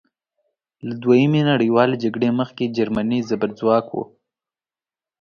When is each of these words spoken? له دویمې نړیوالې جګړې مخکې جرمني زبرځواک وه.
له 0.87 0.93
دویمې 1.03 1.41
نړیوالې 1.51 1.95
جګړې 2.03 2.29
مخکې 2.39 2.73
جرمني 2.75 3.19
زبرځواک 3.29 3.85
وه. 3.91 4.05